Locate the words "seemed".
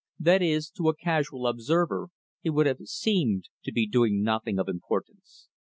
2.85-3.49